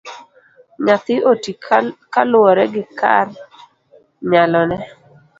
[0.85, 1.51] Nyathi oti
[2.13, 3.27] kaluwore gi kar
[4.29, 4.77] nyalone.